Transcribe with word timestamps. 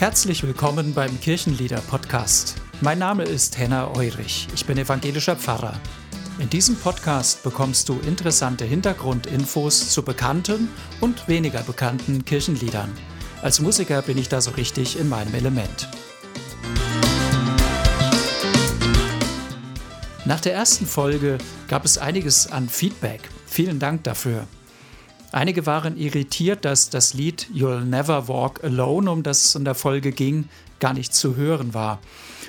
Herzlich 0.00 0.42
willkommen 0.42 0.94
beim 0.94 1.20
Kirchenlieder-Podcast. 1.20 2.54
Mein 2.80 2.98
Name 2.98 3.24
ist 3.24 3.58
Henna 3.58 3.94
Eurich. 3.94 4.48
Ich 4.54 4.64
bin 4.64 4.78
evangelischer 4.78 5.36
Pfarrer. 5.36 5.78
In 6.38 6.48
diesem 6.48 6.74
Podcast 6.76 7.42
bekommst 7.42 7.86
du 7.90 8.00
interessante 8.06 8.64
Hintergrundinfos 8.64 9.90
zu 9.90 10.02
bekannten 10.02 10.70
und 11.02 11.28
weniger 11.28 11.62
bekannten 11.62 12.24
Kirchenliedern. 12.24 12.90
Als 13.42 13.60
Musiker 13.60 14.00
bin 14.00 14.16
ich 14.16 14.30
da 14.30 14.40
so 14.40 14.52
richtig 14.52 14.98
in 14.98 15.06
meinem 15.06 15.34
Element. 15.34 15.86
Nach 20.24 20.40
der 20.40 20.54
ersten 20.54 20.86
Folge 20.86 21.36
gab 21.68 21.84
es 21.84 21.98
einiges 21.98 22.50
an 22.50 22.70
Feedback. 22.70 23.20
Vielen 23.44 23.78
Dank 23.78 24.04
dafür. 24.04 24.46
Einige 25.32 25.64
waren 25.64 25.96
irritiert, 25.96 26.64
dass 26.64 26.90
das 26.90 27.14
Lied 27.14 27.48
You'll 27.54 27.84
Never 27.84 28.26
Walk 28.26 28.64
Alone, 28.64 29.10
um 29.10 29.22
das 29.22 29.44
es 29.44 29.54
in 29.54 29.64
der 29.64 29.76
Folge 29.76 30.10
ging, 30.10 30.48
gar 30.80 30.92
nicht 30.92 31.14
zu 31.14 31.36
hören 31.36 31.72
war. 31.72 32.00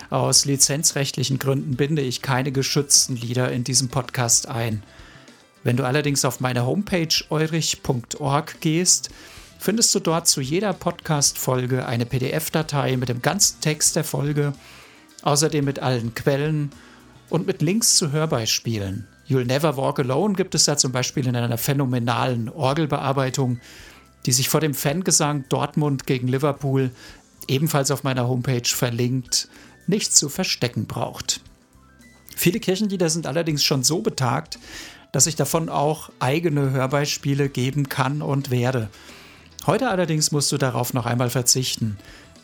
Aus 0.10 0.46
lizenzrechtlichen 0.46 1.38
Gründen 1.38 1.76
binde 1.76 2.02
ich 2.02 2.24
keine 2.24 2.52
geschützten 2.52 3.16
Lieder 3.16 3.52
in 3.52 3.64
diesem 3.64 3.90
Podcast 3.90 4.48
ein. 4.48 4.82
Wenn 5.64 5.78
du 5.78 5.86
allerdings 5.86 6.26
auf 6.26 6.40
meine 6.40 6.66
Homepage 6.66 7.14
eurich.org 7.30 8.60
gehst, 8.62 9.12
findest 9.60 9.94
du 9.94 10.00
dort 10.00 10.28
zu 10.28 10.42
jeder 10.42 10.74
Podcast-Folge 10.74 11.86
eine 11.86 12.08
PDF-Datei 12.08 12.98
mit 12.98 13.10
dem 13.10 13.22
ganzen 13.22 13.62
Text 13.62 13.96
der 13.96 14.04
Folge, 14.04 14.54
außerdem 15.22 15.64
mit 15.64 15.80
allen 15.80 16.16
Quellen 16.16 16.72
und 17.30 17.46
mit 17.46 17.62
Links 17.62 17.96
zu 17.96 18.12
Hörbeispielen. 18.12 19.08
You'll 19.28 19.46
Never 19.46 19.78
Walk 19.78 20.00
Alone 20.00 20.34
gibt 20.34 20.56
es 20.56 20.66
da 20.66 20.78
zum 20.78 20.92
Beispiel 20.92 21.28
in 21.28 21.36
einer 21.36 21.58
phänomenalen 21.58 22.50
Orgelbearbeitung, 22.50 23.60
die 24.26 24.32
sich 24.32 24.50
vor 24.50 24.60
dem 24.60 24.74
Fangesang 24.74 25.46
Dortmund 25.50 26.06
gegen 26.06 26.28
Liverpool 26.28 26.92
ebenfalls 27.48 27.92
auf 27.92 28.04
meiner 28.04 28.28
Homepage 28.28 28.68
verlinkt, 28.68 29.48
nicht 29.88 30.16
zu 30.16 30.30
verstecken 30.30 30.86
braucht. 30.86 31.42
Viele 32.36 32.60
Kirchenlieder 32.60 33.10
sind 33.10 33.28
allerdings 33.28 33.64
schon 33.64 33.84
so 33.84 34.02
betagt, 34.02 34.60
dass 35.12 35.28
ich 35.28 35.36
davon 35.36 35.70
auch 35.70 36.10
eigene 36.20 36.72
Hörbeispiele 36.72 37.50
geben 37.50 37.90
kann 37.90 38.22
und 38.22 38.50
werde. 38.50 38.90
Heute 39.66 39.90
allerdings 39.90 40.32
musst 40.32 40.52
du 40.52 40.58
darauf 40.58 40.94
noch 40.94 41.06
einmal 41.06 41.30
verzichten. 41.30 41.98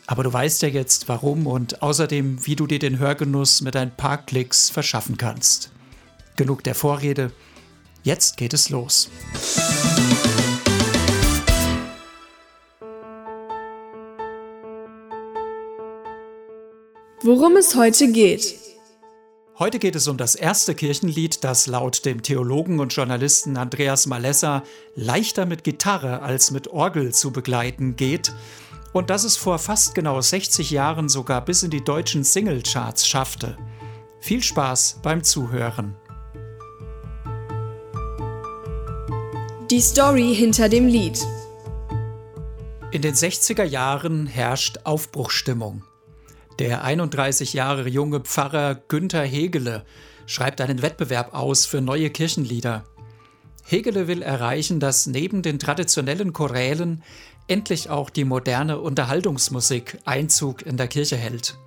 Aber 0.06 0.24
du 0.24 0.32
weißt 0.32 0.62
ja 0.62 0.70
jetzt 0.70 1.10
warum 1.10 1.48
und 1.48 1.82
außerdem, 1.82 2.46
wie 2.46 2.56
du 2.56 2.68
dir 2.68 2.80
den 2.80 3.00
Hörgenuss 3.00 3.62
mit 3.62 3.76
ein 3.76 3.96
paar 3.96 4.18
Klicks 4.18 4.70
verschaffen 4.70 5.18
kannst. 5.18 5.72
Genug 6.38 6.64
der 6.64 6.76
Vorrede. 6.76 7.32
Jetzt 8.04 8.38
geht 8.38 8.54
es 8.54 8.70
los. 8.70 9.10
Worum 17.24 17.58
es 17.58 17.76
heute 17.76 18.12
geht. 18.12 18.56
Heute 19.58 19.80
geht 19.80 19.96
es 19.96 20.08
um 20.08 20.18
das 20.18 20.36
erste 20.36 20.76
Kirchenlied, 20.76 21.44
das 21.44 21.66
laut 21.66 22.06
dem 22.06 22.22
Theologen 22.22 22.80
und 22.80 22.94
Journalisten 22.94 23.58
Andreas 23.58 24.06
Malessa 24.06 24.64
leichter 24.94 25.48
mit 25.48 25.64
Gitarre 25.64 26.22
als 26.22 26.52
mit 26.52 26.68
Orgel 26.68 27.14
zu 27.14 27.32
begleiten 27.32 27.96
geht 27.96 28.32
und 28.94 29.10
das 29.10 29.24
es 29.24 29.36
vor 29.38 29.58
fast 29.58 29.96
genau 29.96 30.22
60 30.22 30.70
Jahren 30.70 31.10
sogar 31.10 31.44
bis 31.44 31.64
in 31.64 31.72
die 31.72 31.84
deutschen 31.84 32.24
Singlecharts 32.24 33.08
schaffte. 33.08 33.58
Viel 34.20 34.44
Spaß 34.44 35.00
beim 35.02 35.24
Zuhören. 35.24 35.96
Die 39.70 39.82
Story 39.82 40.34
hinter 40.34 40.70
dem 40.70 40.88
Lied. 40.88 41.20
In 42.94 43.02
den 43.02 43.14
60er 43.14 43.66
Jahren 43.66 44.26
herrscht 44.26 44.80
Aufbruchstimmung. 44.86 45.84
Der 46.58 46.86
31 46.86 47.52
Jahre 47.52 47.90
junge 47.90 48.22
Pfarrer 48.22 48.76
Günther 48.76 49.24
Hegele 49.24 49.84
schreibt 50.26 50.62
einen 50.62 50.82
Wettbewerb 50.82 51.34
aus 51.34 51.66
für 51.66 51.82
neue 51.82 52.10
Kirchenlieder. 52.10 52.86
Hegele 53.66 54.08
will 54.08 54.22
erreichen, 54.22 54.80
dass 54.80 55.06
neben 55.06 55.42
den 55.42 55.60
traditionellen 55.60 56.32
Chorälen 56.32 57.04
endlich 57.50 57.90
auch 57.90 58.10
die 58.10 58.24
moderne 58.24 58.80
Unterhaltungsmusik 58.80 59.98
Einzug 60.06 60.66
in 60.66 60.78
der 60.78 60.88
Kirche 60.88 61.18
hält. 61.18 61.58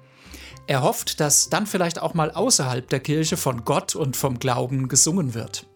Er 0.66 0.81
hofft, 0.81 1.21
dass 1.21 1.50
dann 1.50 1.66
vielleicht 1.66 2.00
auch 2.00 2.15
mal 2.15 2.31
außerhalb 2.31 2.89
der 2.89 3.00
Kirche 3.00 3.37
von 3.37 3.66
Gott 3.66 3.94
und 3.94 4.16
vom 4.16 4.39
Glauben 4.39 4.89
gesungen 4.89 5.34
wird. 5.34 5.66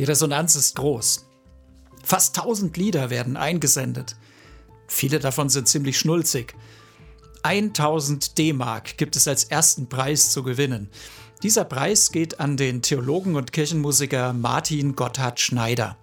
Die 0.00 0.04
Resonanz 0.04 0.56
ist 0.56 0.76
groß. 0.76 1.26
Fast 2.02 2.38
1000 2.38 2.74
Lieder 2.78 3.10
werden 3.10 3.36
eingesendet. 3.36 4.16
Viele 4.86 5.18
davon 5.18 5.50
sind 5.50 5.68
ziemlich 5.68 5.98
schnulzig. 5.98 6.54
1000 7.42 8.38
D-Mark 8.38 8.96
gibt 8.96 9.14
es 9.14 9.28
als 9.28 9.44
ersten 9.44 9.90
Preis 9.90 10.30
zu 10.30 10.42
gewinnen. 10.42 10.88
Dieser 11.42 11.66
Preis 11.66 12.12
geht 12.12 12.40
an 12.40 12.56
den 12.56 12.80
Theologen 12.80 13.36
und 13.36 13.52
Kirchenmusiker 13.52 14.32
Martin 14.32 14.96
Gotthard 14.96 15.38
Schneider. 15.38 15.98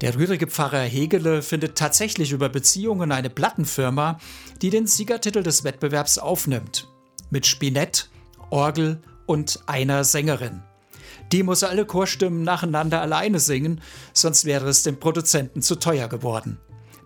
Der 0.00 0.14
rührige 0.14 0.46
Pfarrer 0.46 0.82
Hegele 0.82 1.42
findet 1.42 1.76
tatsächlich 1.76 2.30
über 2.30 2.48
Beziehungen 2.48 3.10
eine 3.10 3.28
Plattenfirma, 3.28 4.20
die 4.62 4.70
den 4.70 4.86
Siegertitel 4.86 5.42
des 5.42 5.64
Wettbewerbs 5.64 6.18
aufnimmt. 6.18 6.86
Mit 7.28 7.44
Spinett, 7.44 8.08
Orgel 8.50 9.02
und 9.26 9.64
einer 9.66 10.04
Sängerin. 10.04 10.62
Die 11.32 11.42
muss 11.42 11.64
alle 11.64 11.86
Chorstimmen 11.86 12.42
nacheinander 12.42 13.00
alleine 13.00 13.40
singen, 13.40 13.80
sonst 14.12 14.44
wäre 14.44 14.68
es 14.68 14.82
dem 14.82 14.98
Produzenten 14.98 15.62
zu 15.62 15.76
teuer 15.76 16.08
geworden. 16.08 16.58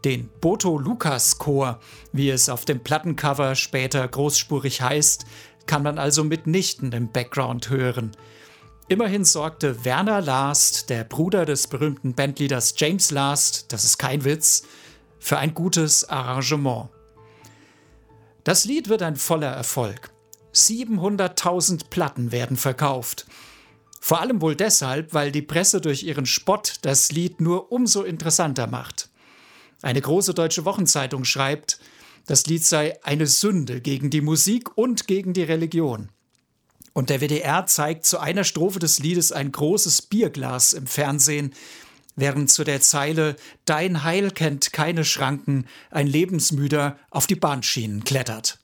Den 0.04 0.30
Boto 0.40 0.78
Lukas 0.78 1.38
Chor, 1.38 1.78
wie 2.12 2.30
es 2.30 2.48
auf 2.48 2.64
dem 2.64 2.80
Plattencover 2.80 3.54
später 3.54 4.06
großspurig 4.06 4.80
heißt, 4.80 5.26
kann 5.66 5.82
man 5.82 5.98
also 5.98 6.24
mitnichten 6.24 6.92
im 6.92 7.12
Background 7.12 7.68
hören. 7.68 8.12
Immerhin 8.88 9.24
sorgte 9.24 9.84
Werner 9.84 10.20
Last, 10.20 10.90
der 10.90 11.04
Bruder 11.04 11.44
des 11.44 11.68
berühmten 11.68 12.14
Bandleaders 12.14 12.74
James 12.76 13.10
Last, 13.10 13.72
das 13.72 13.84
ist 13.84 13.98
kein 13.98 14.24
Witz, 14.24 14.64
für 15.20 15.38
ein 15.38 15.54
gutes 15.54 16.08
Arrangement. 16.08 16.88
Das 18.42 18.64
Lied 18.64 18.88
wird 18.88 19.02
ein 19.02 19.16
voller 19.16 19.52
Erfolg. 19.52 20.10
700.000 20.54 21.88
Platten 21.90 22.32
werden 22.32 22.56
verkauft. 22.56 23.26
Vor 24.00 24.20
allem 24.20 24.40
wohl 24.40 24.56
deshalb, 24.56 25.12
weil 25.12 25.30
die 25.30 25.42
Presse 25.42 25.80
durch 25.80 26.02
ihren 26.02 26.26
Spott 26.26 26.76
das 26.82 27.12
Lied 27.12 27.40
nur 27.40 27.70
umso 27.70 28.02
interessanter 28.02 28.66
macht. 28.66 29.10
Eine 29.82 30.00
große 30.00 30.34
deutsche 30.34 30.64
Wochenzeitung 30.64 31.24
schreibt, 31.24 31.78
das 32.26 32.46
Lied 32.46 32.64
sei 32.64 32.98
eine 33.04 33.26
Sünde 33.26 33.80
gegen 33.80 34.10
die 34.10 34.20
Musik 34.20 34.76
und 34.76 35.06
gegen 35.06 35.32
die 35.32 35.42
Religion. 35.42 36.08
Und 36.92 37.10
der 37.10 37.20
WDR 37.20 37.66
zeigt 37.66 38.04
zu 38.04 38.18
einer 38.18 38.44
Strophe 38.44 38.78
des 38.78 38.98
Liedes 38.98 39.32
ein 39.32 39.52
großes 39.52 40.02
Bierglas 40.02 40.72
im 40.72 40.86
Fernsehen, 40.86 41.54
während 42.16 42.50
zu 42.50 42.64
der 42.64 42.80
Zeile 42.80 43.36
Dein 43.64 44.02
Heil 44.02 44.30
kennt 44.30 44.72
keine 44.72 45.04
Schranken 45.04 45.66
ein 45.90 46.06
Lebensmüder 46.06 46.98
auf 47.10 47.26
die 47.26 47.36
Bahnschienen 47.36 48.04
klettert. 48.04 48.58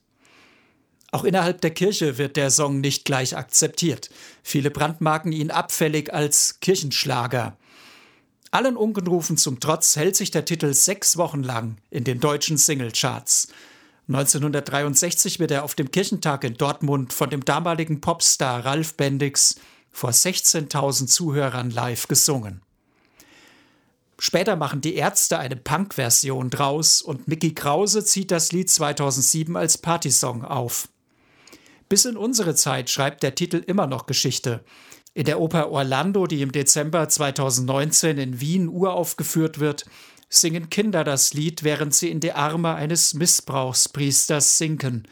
Auch 1.12 1.24
innerhalb 1.24 1.60
der 1.60 1.70
Kirche 1.70 2.18
wird 2.18 2.36
der 2.36 2.50
Song 2.50 2.80
nicht 2.80 3.04
gleich 3.04 3.36
akzeptiert. 3.36 4.10
Viele 4.42 4.70
brandmarken 4.70 5.32
ihn 5.32 5.50
abfällig 5.50 6.12
als 6.12 6.60
Kirchenschlager. 6.60 7.56
Allen 8.50 8.76
Unkenrufen 8.76 9.36
zum 9.36 9.60
Trotz 9.60 9.96
hält 9.96 10.16
sich 10.16 10.30
der 10.30 10.44
Titel 10.44 10.72
sechs 10.72 11.16
Wochen 11.16 11.42
lang 11.42 11.76
in 11.90 12.04
den 12.04 12.20
deutschen 12.20 12.56
Singlecharts. 12.56 13.48
1963 14.08 15.40
wird 15.40 15.50
er 15.50 15.64
auf 15.64 15.74
dem 15.74 15.90
Kirchentag 15.90 16.44
in 16.44 16.54
Dortmund 16.54 17.12
von 17.12 17.28
dem 17.28 17.44
damaligen 17.44 18.00
Popstar 18.00 18.64
Ralf 18.64 18.94
Bendix 18.94 19.56
vor 19.90 20.10
16.000 20.10 21.06
Zuhörern 21.06 21.70
live 21.70 22.06
gesungen. 22.06 22.62
Später 24.18 24.56
machen 24.56 24.80
die 24.80 24.94
Ärzte 24.94 25.38
eine 25.38 25.56
Punk-Version 25.56 26.50
draus 26.50 27.02
und 27.02 27.28
Mickey 27.28 27.52
Krause 27.52 28.04
zieht 28.04 28.30
das 28.30 28.52
Lied 28.52 28.70
2007 28.70 29.56
als 29.56 29.76
Partysong 29.76 30.44
auf. 30.44 30.88
Bis 31.88 32.04
in 32.04 32.16
unsere 32.16 32.54
Zeit 32.54 32.90
schreibt 32.90 33.22
der 33.22 33.34
Titel 33.34 33.62
immer 33.66 33.86
noch 33.86 34.06
Geschichte. 34.06 34.64
In 35.14 35.24
der 35.24 35.40
Oper 35.40 35.70
Orlando, 35.70 36.26
die 36.26 36.42
im 36.42 36.52
Dezember 36.52 37.08
2019 37.08 38.18
in 38.18 38.40
Wien 38.40 38.68
uraufgeführt 38.68 39.60
wird, 39.60 39.86
singen 40.28 40.68
Kinder 40.68 41.04
das 41.04 41.32
Lied, 41.32 41.62
während 41.62 41.94
sie 41.94 42.10
in 42.10 42.20
die 42.20 42.32
Arme 42.32 42.74
eines 42.74 43.14
Missbrauchspriesters 43.14 44.58
sinken. 44.58 45.06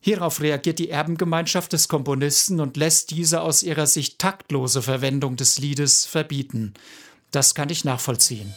Hierauf 0.00 0.40
reagiert 0.40 0.78
die 0.78 0.90
Erbengemeinschaft 0.90 1.72
des 1.72 1.88
Komponisten 1.88 2.60
und 2.60 2.76
lässt 2.76 3.10
diese 3.10 3.40
aus 3.40 3.62
ihrer 3.62 3.86
Sicht 3.86 4.18
taktlose 4.18 4.82
Verwendung 4.82 5.36
des 5.36 5.58
Liedes 5.58 6.04
verbieten. 6.06 6.74
Das 7.30 7.54
kann 7.54 7.70
ich 7.70 7.84
nachvollziehen. 7.84 8.54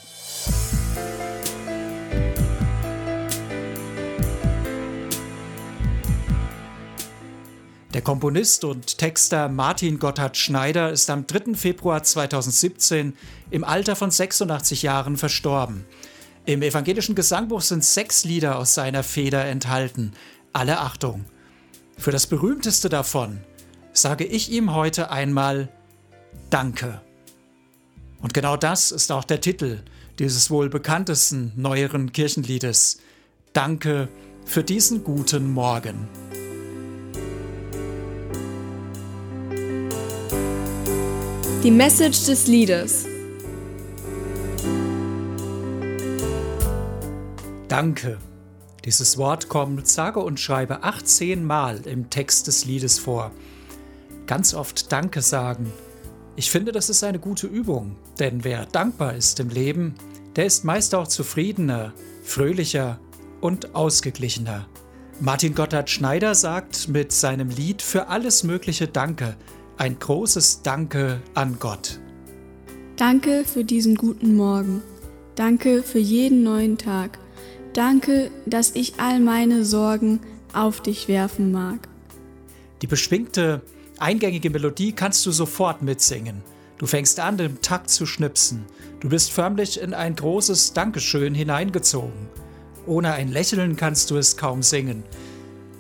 Der 7.93 8.01
Komponist 8.01 8.63
und 8.63 8.99
Texter 8.99 9.49
Martin 9.49 9.99
Gotthard 9.99 10.38
Schneider 10.38 10.91
ist 10.91 11.09
am 11.09 11.27
3. 11.27 11.55
Februar 11.55 12.03
2017 12.03 13.13
im 13.49 13.65
Alter 13.65 13.97
von 13.97 14.09
86 14.09 14.81
Jahren 14.81 15.17
verstorben. 15.17 15.83
Im 16.45 16.61
evangelischen 16.61 17.15
Gesangbuch 17.15 17.59
sind 17.59 17.83
sechs 17.83 18.23
Lieder 18.23 18.57
aus 18.57 18.75
seiner 18.75 19.03
Feder 19.03 19.43
enthalten. 19.43 20.13
Alle 20.53 20.79
Achtung. 20.79 21.25
Für 21.97 22.11
das 22.11 22.27
berühmteste 22.27 22.88
davon 22.88 23.41
sage 23.91 24.23
ich 24.23 24.49
ihm 24.51 24.73
heute 24.73 25.11
einmal 25.11 25.67
Danke. 26.49 27.01
Und 28.21 28.33
genau 28.33 28.55
das 28.55 28.91
ist 28.91 29.11
auch 29.11 29.25
der 29.25 29.41
Titel 29.41 29.83
dieses 30.17 30.49
wohl 30.49 30.69
bekanntesten 30.69 31.51
neueren 31.57 32.13
Kirchenliedes. 32.13 33.01
Danke 33.51 34.07
für 34.45 34.63
diesen 34.63 35.03
guten 35.03 35.51
Morgen. 35.51 36.07
Die 41.63 41.69
Message 41.69 42.25
des 42.25 42.47
Liedes. 42.47 43.05
Danke. 47.67 48.17
Dieses 48.83 49.19
Wort 49.19 49.47
kommt 49.47 49.87
sage 49.87 50.21
und 50.21 50.39
schreibe 50.39 50.81
18 50.81 51.45
Mal 51.45 51.85
im 51.85 52.09
Text 52.09 52.47
des 52.47 52.65
Liedes 52.65 52.97
vor. 52.97 53.31
Ganz 54.25 54.55
oft 54.55 54.91
Danke 54.91 55.21
sagen. 55.21 55.71
Ich 56.35 56.49
finde, 56.49 56.71
das 56.71 56.89
ist 56.89 57.03
eine 57.03 57.19
gute 57.19 57.45
Übung, 57.45 57.95
denn 58.17 58.43
wer 58.43 58.65
dankbar 58.65 59.13
ist 59.13 59.39
im 59.39 59.49
Leben, 59.49 59.93
der 60.35 60.47
ist 60.47 60.65
meist 60.65 60.95
auch 60.95 61.07
zufriedener, 61.07 61.93
fröhlicher 62.23 62.99
und 63.39 63.75
ausgeglichener. 63.75 64.65
Martin 65.19 65.53
Gotthard 65.53 65.91
Schneider 65.91 66.33
sagt 66.33 66.87
mit 66.87 67.11
seinem 67.11 67.49
Lied 67.49 67.83
Für 67.83 68.07
alles 68.07 68.41
Mögliche 68.41 68.87
Danke 68.87 69.37
ein 69.77 69.97
großes 70.00 70.62
Danke 70.62 71.21
an 71.33 71.57
Gott. 71.59 72.00
Danke 72.97 73.44
für 73.45 73.63
diesen 73.63 73.95
guten 73.95 74.35
Morgen. 74.35 74.81
Danke 75.35 75.81
für 75.81 76.00
jeden 76.00 76.44
neuen 76.44 76.77
Tag. 76.77 77.18
Danke, 77.73 78.31
dass 78.45 78.75
ich 78.75 79.00
all 79.00 79.19
meine 79.19 79.65
Sorgen 79.65 80.19
auf 80.53 80.81
dich 80.81 81.07
werfen 81.07 81.51
mag. 81.51 81.88
Die 82.81 82.88
beschwingte, 82.88 83.62
eingängige 83.97 84.50
Melodie 84.50 84.91
kannst 84.91 85.25
du 85.25 85.31
sofort 85.31 85.81
mitsingen. 85.81 86.41
Du 86.77 86.88
fängst 86.88 87.19
an, 87.19 87.39
im 87.39 87.62
Takt 87.62 87.89
zu 87.89 88.06
schnipsen. 88.06 88.65
Du 89.00 89.09
bist 89.09 89.31
förmlich 89.31 89.79
in 89.79 89.94
ein 89.94 90.15
großes 90.15 90.74
Dankeschön 90.74 91.33
hineingezogen. 91.33 92.27
Ohne 92.88 93.13
ein 93.13 93.31
Lächeln 93.31 93.75
kannst 93.75 94.09
du 94.12 94.17
es 94.17 94.35
kaum 94.35 94.63
singen. 94.63 95.03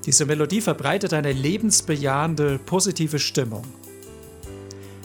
Diese 0.05 0.25
Melodie 0.25 0.61
verbreitet 0.61 1.13
eine 1.13 1.31
lebensbejahende, 1.31 2.59
positive 2.65 3.19
Stimmung. 3.19 3.63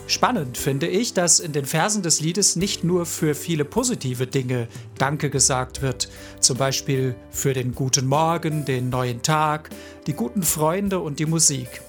Spannend 0.09 0.57
finde 0.57 0.87
ich, 0.87 1.15
dass 1.15 1.41
in 1.41 1.53
den 1.53 1.65
Versen 1.65 2.03
des 2.03 2.21
Liedes 2.21 2.55
nicht 2.55 2.85
nur 2.85 3.07
für 3.07 3.35
viele 3.35 3.65
positive 3.65 4.29
Dinge 4.29 4.69
Danke 4.99 5.31
gesagt 5.31 5.83
wird, 5.83 6.09
zum 6.39 6.57
Beispiel 6.57 7.17
für 7.31 7.55
den 7.55 7.75
guten 7.75 8.07
Morgen, 8.07 8.65
den 8.65 8.89
neuen 8.89 9.23
Tag, 9.23 9.71
die 10.07 10.13
guten 10.13 10.45
Freunde 10.45 11.01
und 11.01 11.19
die 11.19 11.27
Musik. 11.27 11.81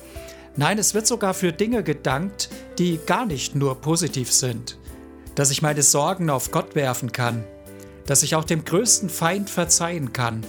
Nein, 0.56 0.80
es 0.80 0.96
wird 0.96 1.06
sogar 1.06 1.36
für 1.36 1.54
Dinge 1.54 1.84
gedankt, 1.84 2.50
die 2.80 3.00
gar 3.06 3.28
nicht 3.28 3.54
nur 3.54 3.80
positiv 3.80 4.32
sind. 4.32 4.80
Dass 5.36 5.52
ich 5.52 5.62
meine 5.62 5.84
Sorgen 5.84 6.32
auf 6.32 6.50
Gott 6.50 6.74
werfen 6.74 7.12
kann, 7.12 7.44
dass 8.08 8.24
ich 8.24 8.34
auch 8.34 8.46
dem 8.46 8.66
größten 8.66 9.10
Feind 9.10 9.52
verzeihen 9.52 10.12
kann 10.14 10.44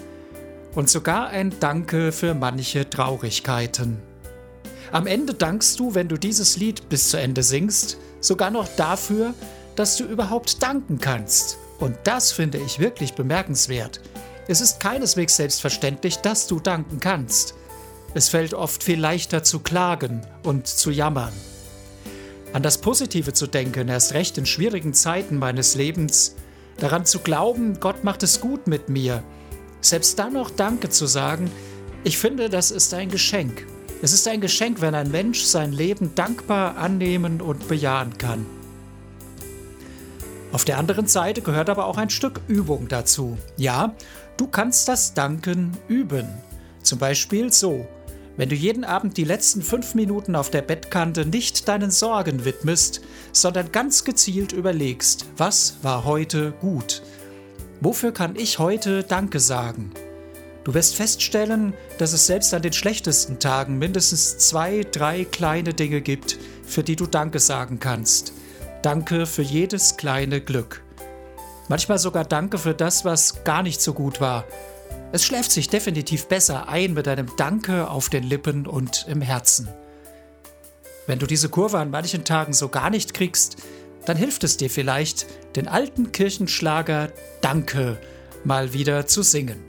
und 0.74 0.88
sogar 0.88 1.28
ein 1.28 1.52
Danke 1.60 2.12
für 2.12 2.32
manche 2.32 2.88
Traurigkeiten. 2.88 4.07
Am 4.90 5.06
Ende 5.06 5.34
dankst 5.34 5.78
du, 5.78 5.94
wenn 5.94 6.08
du 6.08 6.16
dieses 6.16 6.56
Lied 6.56 6.88
bis 6.88 7.10
zu 7.10 7.18
Ende 7.18 7.42
singst, 7.42 7.98
sogar 8.20 8.50
noch 8.50 8.68
dafür, 8.76 9.34
dass 9.76 9.96
du 9.96 10.04
überhaupt 10.04 10.62
danken 10.62 10.98
kannst. 10.98 11.58
Und 11.78 11.96
das 12.04 12.32
finde 12.32 12.58
ich 12.58 12.78
wirklich 12.78 13.14
bemerkenswert. 13.14 14.00
Es 14.48 14.60
ist 14.60 14.80
keineswegs 14.80 15.36
selbstverständlich, 15.36 16.18
dass 16.18 16.46
du 16.46 16.58
danken 16.58 17.00
kannst. 17.00 17.54
Es 18.14 18.30
fällt 18.30 18.54
oft 18.54 18.82
viel 18.82 18.98
leichter 18.98 19.44
zu 19.44 19.60
klagen 19.60 20.26
und 20.42 20.66
zu 20.66 20.90
jammern. 20.90 21.32
An 22.54 22.62
das 22.62 22.78
Positive 22.78 23.34
zu 23.34 23.46
denken, 23.46 23.88
erst 23.88 24.14
recht 24.14 24.38
in 24.38 24.46
schwierigen 24.46 24.94
Zeiten 24.94 25.36
meines 25.36 25.74
Lebens, 25.74 26.34
daran 26.78 27.04
zu 27.04 27.18
glauben, 27.18 27.78
Gott 27.78 28.04
macht 28.04 28.22
es 28.22 28.40
gut 28.40 28.66
mit 28.66 28.88
mir, 28.88 29.22
selbst 29.82 30.18
dann 30.18 30.32
noch 30.32 30.50
Danke 30.50 30.88
zu 30.88 31.06
sagen, 31.06 31.50
ich 32.04 32.16
finde, 32.16 32.48
das 32.48 32.70
ist 32.70 32.94
ein 32.94 33.10
Geschenk. 33.10 33.66
Es 34.00 34.12
ist 34.12 34.28
ein 34.28 34.40
Geschenk, 34.40 34.80
wenn 34.80 34.94
ein 34.94 35.10
Mensch 35.10 35.42
sein 35.42 35.72
Leben 35.72 36.14
dankbar 36.14 36.76
annehmen 36.76 37.40
und 37.40 37.66
bejahen 37.66 38.16
kann. 38.16 38.46
Auf 40.52 40.64
der 40.64 40.78
anderen 40.78 41.08
Seite 41.08 41.42
gehört 41.42 41.68
aber 41.68 41.86
auch 41.86 41.98
ein 41.98 42.08
Stück 42.08 42.40
Übung 42.46 42.86
dazu. 42.88 43.36
Ja, 43.56 43.94
du 44.36 44.46
kannst 44.46 44.88
das 44.88 45.14
Danken 45.14 45.76
üben. 45.88 46.28
Zum 46.82 46.98
Beispiel 46.98 47.52
so. 47.52 47.86
Wenn 48.36 48.48
du 48.48 48.54
jeden 48.54 48.84
Abend 48.84 49.16
die 49.16 49.24
letzten 49.24 49.62
fünf 49.62 49.96
Minuten 49.96 50.36
auf 50.36 50.48
der 50.48 50.62
Bettkante 50.62 51.26
nicht 51.26 51.66
deinen 51.66 51.90
Sorgen 51.90 52.44
widmest, 52.44 53.00
sondern 53.32 53.72
ganz 53.72 54.04
gezielt 54.04 54.52
überlegst, 54.52 55.26
was 55.36 55.78
war 55.82 56.04
heute 56.04 56.52
gut? 56.60 57.02
Wofür 57.80 58.12
kann 58.12 58.36
ich 58.36 58.60
heute 58.60 59.02
Danke 59.02 59.40
sagen? 59.40 59.90
Du 60.68 60.74
wirst 60.74 60.96
feststellen, 60.96 61.72
dass 61.96 62.12
es 62.12 62.26
selbst 62.26 62.52
an 62.52 62.60
den 62.60 62.74
schlechtesten 62.74 63.38
Tagen 63.38 63.78
mindestens 63.78 64.36
zwei, 64.36 64.82
drei 64.82 65.24
kleine 65.24 65.72
Dinge 65.72 66.02
gibt, 66.02 66.36
für 66.62 66.82
die 66.82 66.94
du 66.94 67.06
Danke 67.06 67.38
sagen 67.38 67.80
kannst. 67.80 68.34
Danke 68.82 69.24
für 69.24 69.40
jedes 69.40 69.96
kleine 69.96 70.42
Glück. 70.42 70.82
Manchmal 71.68 71.98
sogar 71.98 72.26
Danke 72.26 72.58
für 72.58 72.74
das, 72.74 73.06
was 73.06 73.44
gar 73.44 73.62
nicht 73.62 73.80
so 73.80 73.94
gut 73.94 74.20
war. 74.20 74.44
Es 75.10 75.24
schläft 75.24 75.52
sich 75.52 75.70
definitiv 75.70 76.26
besser 76.26 76.68
ein 76.68 76.92
mit 76.92 77.08
einem 77.08 77.30
Danke 77.38 77.88
auf 77.88 78.10
den 78.10 78.24
Lippen 78.24 78.66
und 78.66 79.06
im 79.08 79.22
Herzen. 79.22 79.70
Wenn 81.06 81.18
du 81.18 81.24
diese 81.24 81.48
Kurve 81.48 81.78
an 81.78 81.90
manchen 81.90 82.26
Tagen 82.26 82.52
so 82.52 82.68
gar 82.68 82.90
nicht 82.90 83.14
kriegst, 83.14 83.56
dann 84.04 84.18
hilft 84.18 84.44
es 84.44 84.58
dir 84.58 84.68
vielleicht, 84.68 85.24
den 85.56 85.66
alten 85.66 86.12
Kirchenschlager 86.12 87.08
Danke 87.40 87.96
mal 88.44 88.74
wieder 88.74 89.06
zu 89.06 89.22
singen. 89.22 89.67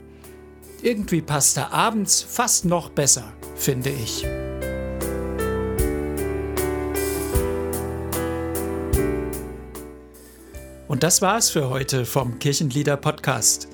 Irgendwie 0.82 1.20
passt 1.20 1.58
er 1.58 1.72
abends 1.72 2.22
fast 2.22 2.64
noch 2.64 2.88
besser, 2.88 3.32
finde 3.54 3.90
ich. 3.90 4.24
Und 10.88 11.02
das 11.02 11.22
war's 11.22 11.50
für 11.50 11.68
heute 11.68 12.04
vom 12.04 12.38
Kirchenlieder 12.38 12.96
Podcast. 12.96 13.68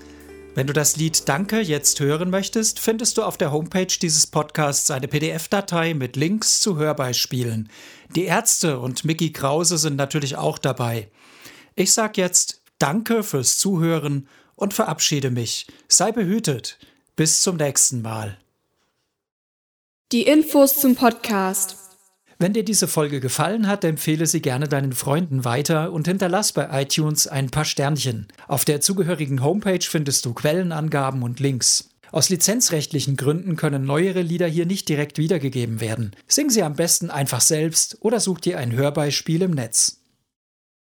Wenn 0.55 0.67
du 0.67 0.73
das 0.73 0.97
Lied 0.97 1.29
Danke 1.29 1.61
jetzt 1.61 2.01
hören 2.01 2.29
möchtest, 2.31 2.81
findest 2.81 3.19
du 3.19 3.23
auf 3.23 3.37
der 3.37 3.53
Homepage 3.53 3.87
dieses 3.87 4.27
Podcasts 4.27 4.91
eine 4.91 5.07
PDF-Datei 5.07 5.95
mit 5.95 6.17
Links 6.17 6.61
zu 6.61 6.77
Hörbeispielen. 6.77 7.69
Die 8.15 8.25
Ärzte 8.25 8.81
und 8.81 9.05
Mickey 9.05 9.33
Krause 9.33 9.79
sind 9.79 9.97
natürlich 9.97 10.37
auch 10.37 10.59
dabei. 10.59 11.09
Ich 11.75 11.93
sag 11.93 12.17
jetzt 12.17 12.63
Danke 12.79 13.23
fürs 13.23 13.59
Zuhören 13.59 14.29
und 14.55 14.75
verabschiede 14.75 15.31
mich. 15.31 15.67
Sei 15.89 16.11
behütet. 16.11 16.79
Bis 17.17 17.41
zum 17.41 17.57
nächsten 17.57 18.03
Mal. 18.03 18.37
Die 20.13 20.25
Infos 20.25 20.79
zum 20.79 20.97
Podcast. 20.97 21.77
Wenn 22.39 22.53
dir 22.53 22.63
diese 22.63 22.89
Folge 22.89 23.21
gefallen 23.21 23.69
hat, 23.69 23.85
empfehle 23.85 24.27
sie 24.27 24.43
gerne 24.43 24.69
deinen 24.69 24.93
Freunden 24.93 25.47
weiter 25.47 25.93
und 25.93 26.07
hinterlass 26.07 26.53
bei 26.53 26.69
iTunes 26.83 27.27
ein 27.27 27.49
paar 27.49 27.65
Sternchen. 27.65 28.29
Auf 28.49 28.67
der 28.67 28.83
zugehörigen 28.83 29.43
Homepage 29.43 29.81
findest 29.81 30.27
du 30.27 30.35
Quellenangaben 30.35 31.23
und 31.23 31.41
Links. 31.41 31.89
Aus 32.13 32.29
lizenzrechtlichen 32.29 33.17
Gründen 33.17 33.57
können 33.57 33.87
neuere 33.87 34.21
Lieder 34.21 34.47
hier 34.47 34.67
nicht 34.67 34.87
direkt 34.87 35.17
wiedergegeben 35.17 35.81
werden. 35.81 36.15
Sing 36.29 36.51
sie 36.51 36.63
am 36.63 36.77
besten 36.77 37.09
einfach 37.09 37.41
selbst 37.41 37.97
oder 38.01 38.21
such 38.21 38.41
dir 38.41 38.59
ein 38.59 38.73
Hörbeispiel 38.73 39.41
im 39.41 39.53
Netz. 39.53 40.03